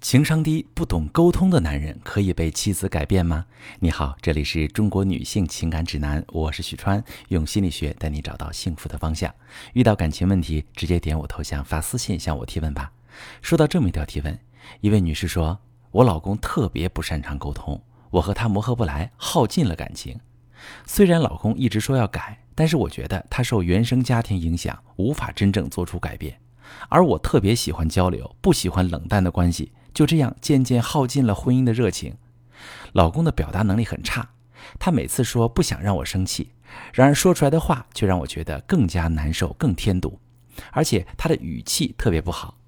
[0.00, 3.44] 情商低、不懂沟通的男人可以被妻子改变吗？
[3.80, 9.32] 你好，这里是中国女性情感指南，我是许川，用心理学带你找到幸福的方向。
[9.74, 12.90] 遇到感情问题，直接点我头像发私信向我提问吧。
[13.42, 14.36] 说到这么一条提问，
[14.80, 15.58] 一位女士说
[15.92, 17.78] ：“我老公特别不擅长沟通，
[18.08, 20.18] 我和他磨合不来，耗尽了感情。
[20.86, 26.40] 虽然老公一直说要改，但是我觉得他受原生家庭影响，无法真正做出改变。
[26.88, 32.16] 而我特别喜欢交流，不喜欢冷淡的关系。”就这样渐渐耗尽了婚姻的热情。
[32.92, 34.30] 老公的表达能力很差，
[34.78, 36.50] 他每次说不想让我生气，
[36.92, 40.18] 然而说出来的话却让我觉得更加难受、更添堵。
[40.72, 42.58] 而且他的语气特别不好，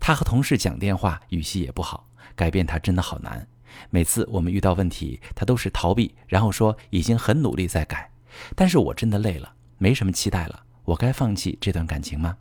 [0.00, 3.46] 他和同事讲电话语气也不好，改变他真的好难。
[3.90, 8.10] 每次我们遇到问题，他都是逃避，然后说已经很努力在改。
[8.54, 12.36] 但是我真的累了，没什么期待了，我该放弃这段感情吗？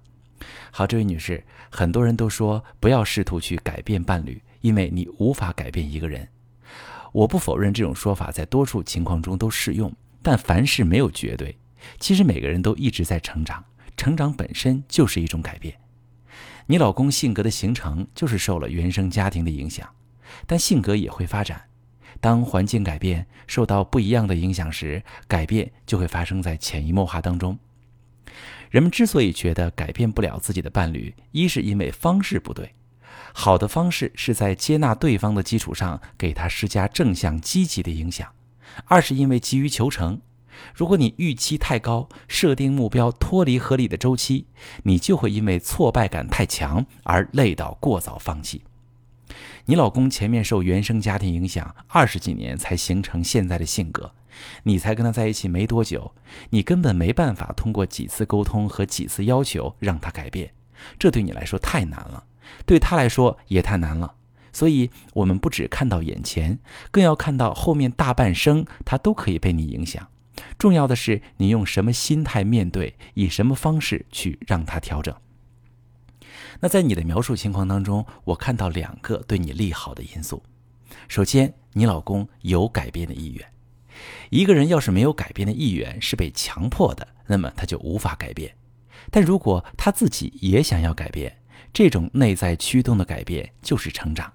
[0.72, 6.28] 好，这位女士，很多人都说不要试图去改变伴侣，因为你无法改变一个人。
[7.12, 11.58] 我不否认这种说法在多数情况中都适用，但凡事没有绝对。
[12.00, 13.64] 其实每个人都一直在成长，
[13.98, 15.76] 成长本身就是一种改变。
[16.68, 19.90] 你老公性格的形成就是受了原生家庭的影响，
[20.48, 21.62] 但性格也会发展。
[22.20, 27.58] 当环境改变，受到不一样的影响时，改变就会发生在潜移默化当中。
[28.72, 32.74] 人们之所以觉得改变不了自己的伴侣，一是因为方式不对，
[33.34, 38.30] 好的方式是在接纳对方的基础上给他施加正向积极的影响；
[38.86, 40.22] 二是因为急于求成。
[40.74, 44.48] 如果你预期太高，设定目标脱离合理的周期，
[44.84, 48.64] 你就会因为挫败感太强而累到过早放弃。
[49.66, 54.12] 你老公前面受原生家庭影响二十几年才形成现在的性格。
[54.64, 56.14] 你才跟他在一起没多久，
[56.50, 60.52] 你根本没办法通过几次沟通和几次要求让他改变，
[60.98, 62.24] 这对你来说太难了，
[62.66, 64.16] 对他来说也太难了。
[64.54, 66.60] 所以，我们不只看到眼前，
[66.92, 70.08] 更要看到后面大半生，他都可以被你影响。
[70.58, 75.14] 重要的是，你用什么心态面对，以什么方式去让他调整。
[76.60, 80.44] 那在你的描述情况当中，我看到两个对你利好的因素。
[81.08, 83.48] 首先，你老公有改变的意愿。
[84.30, 88.54] 一个人要是没有改变的意愿，是被强迫的，那么他就无法改变。
[89.10, 91.36] 但如果他自己也想要改变，
[91.74, 94.32] 这种内在驱动的改变就是成长，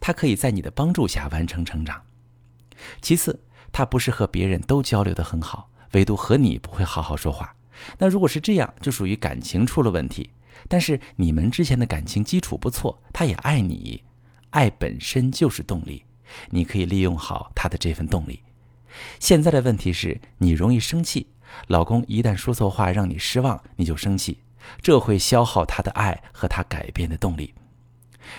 [0.00, 2.00] 他可以在你的帮助下完成成长。
[3.00, 3.38] 其次，
[3.72, 7.54] 他不是和别人都交流的很好，唯独和你不会好好说话。
[7.98, 10.30] 那如果是这样，就属于感情出了问题。
[10.68, 14.02] 但是你们之前的感情基础不错，他也爱你，
[14.50, 16.04] 爱本身就是动力，
[16.50, 18.42] 你可以利用好他的这份动力。
[19.18, 21.28] 现在的问题是你容易生气，
[21.68, 24.38] 老公一旦说错话让你失望，你就生气，
[24.82, 27.54] 这会消耗他的爱和他改变的动力。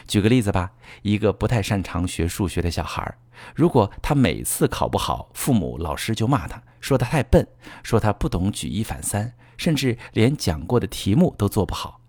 [0.07, 0.71] 举个例子吧，
[1.01, 3.17] 一个不太擅长学数学的小孩，
[3.55, 7.47] 如果他每次考不好，父母、老师就骂他，说他太笨，
[7.81, 12.00] 说他不懂举一反三，甚至连讲过的题目都做不好，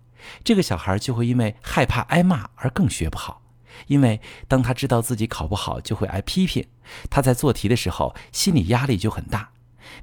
[0.43, 3.41] 这个小孩就会因为害怕挨骂而更学不好。
[3.87, 6.65] 因为当他知道自己考不好就会挨批评，
[7.09, 9.49] 他在做题的时候心理压力就很大，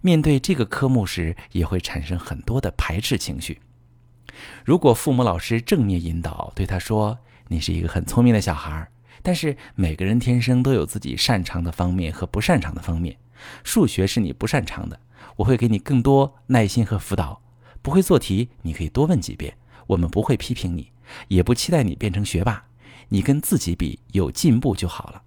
[0.01, 3.61] 面对这个科目时也会产生很多的排斥情绪。
[4.65, 8.89] 如果父母老师正面引导，对他说：“你是一个很聪明的小孩，
[9.23, 13.17] 但是每个人天生都有自己擅长的方面和不擅长的方面，
[13.63, 14.99] 数学是你不擅长的，
[15.37, 17.41] 我会给你更多耐心和辅导。
[17.83, 19.57] 不会做题，你可以多问几遍，
[19.91, 20.93] 我们不会批评你，
[21.29, 22.65] 也不期待你变成学霸。”
[23.13, 25.23] 你跟自己比有进步就好了。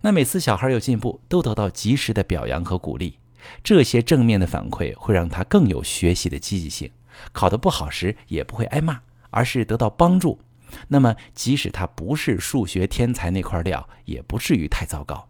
[0.00, 3.18] 那每次小孩有进步，都得到及时的表扬和鼓励，
[3.62, 6.90] 这些正面的反馈会让他更有学习的积极性。
[7.32, 10.40] 考得不好时也不会挨骂，而是得到帮助。
[10.88, 15.28] 那么即使他不是数学天才那块料，也不至于太糟糕。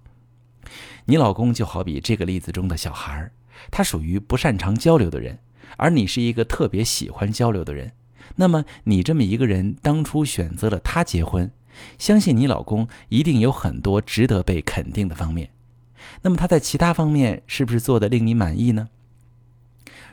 [1.07, 3.33] 你老公就好比这个例子中的小孩，
[3.73, 5.41] 他属于不擅长交流的人，
[5.77, 7.91] 而你是一个特别喜欢交流的人。
[8.37, 11.51] 那么你这么一个人，当初选择了他结婚。
[11.99, 15.51] 相信你老公一定有很多值得被肯定的方面，
[16.21, 18.91] 那么他在其他方面是不是做的令你满意呢？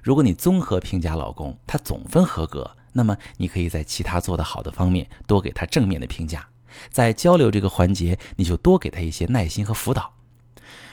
[0.01, 6.47] 如果你综合评价老公，他总分合格，那么你可以在其他做得好的方面多给他正面的评价，
[6.89, 10.13] 在交流这个环节，你就多给他一些耐心和辅导。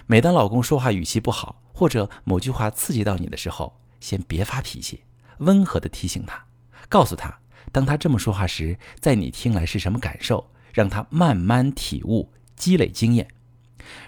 [0.06, 5.02] 每当老公说话语气不好，或者某句话刺激到你的时候，先别发脾气，
[5.38, 6.45] 温和的提醒他，
[6.88, 7.38] 告诉他，
[7.72, 10.50] 当他这么说话时，在你听来是什么感受。
[10.76, 13.26] 让他慢慢体悟、积累经验。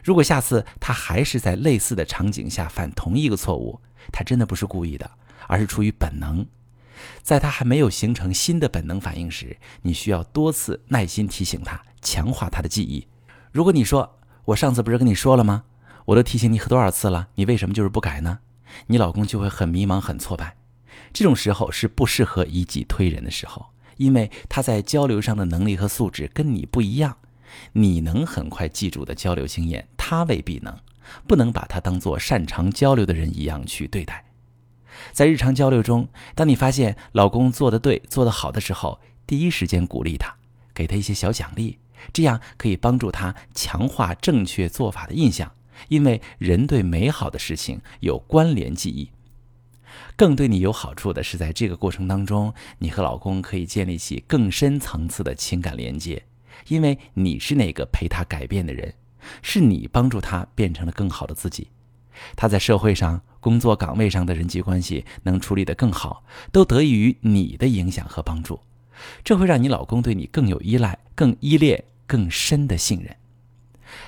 [0.04, 3.80] 如果下次他还是在类似的场景下犯同一个错误，
[4.12, 5.10] 他真的不是故意的，
[5.46, 6.46] 而是出于本能。
[7.22, 13.08] 在他还没有形成新的本能反应时，你需要多次耐心提醒他，强化他的记忆。
[13.50, 15.64] 如果你说我上次不是跟你说了吗？
[16.04, 18.40] 我都提醒你多少次了，你为什么就是不改呢？
[18.88, 20.56] 你老公就会很迷茫、很挫败。
[21.12, 23.66] 这种时候是不适合以己推人的时候，
[23.96, 27.16] 因为他在交流上的能力和素质跟你不一样。
[27.72, 30.78] 你能很快记住的交流经验，他未必能。
[31.26, 34.26] 不能把他当做擅长交流的人一样去对待。
[35.10, 40.34] 在日常交流中，当你发现老公做得对、做得好的时候，第一时间鼓励他，
[40.74, 41.78] 给他一些小奖励，
[42.12, 45.50] 这样可以帮助他强化正确做法的印象。
[45.88, 49.10] 因为人对美好的事情有关联记忆。
[50.16, 56.22] 更对你有好处的是，在这个过程当中，你和老公可以建立起更深层次的情感连接，
[56.68, 58.94] 因为你是那个陪他改变的人。
[59.42, 61.68] 是你帮助他变成了更好的自己，
[62.36, 68.58] 他在社会上、工作岗位上的人际关系能处理得更好，都得益于你的影响和帮助。
[69.24, 73.14] 这会让你老公对你更有依赖、更依恋、更深的信任。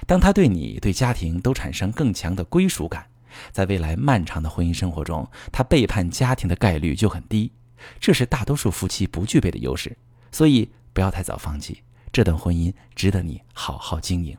[0.06, 3.06] 当他对你、对家庭都产生更强的归属感，
[3.50, 7.52] 在未来漫长的婚姻生活中，他背叛家庭的概率就很低。
[7.98, 9.96] 这是大多数夫妻不具备的优势，
[10.30, 11.82] 所以不要太早放弃
[12.12, 14.36] 这段婚姻，值得你好好经营。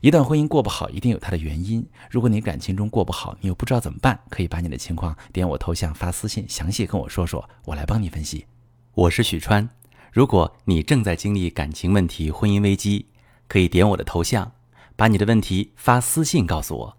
[0.00, 1.86] 一段婚姻过不好，一定有它的原因。
[2.10, 8.46] 如果你感情中过不好，你又不知道怎么办，可以把你的情况点我头像发私信，详细跟我说说，我来帮你分析。
[8.94, 9.68] 我是许川，
[10.10, 13.06] 如果你正在经历感情问题、婚姻危机，
[13.46, 14.50] 可以点我的头像，
[14.96, 16.98] 把你的问题发私信告诉我，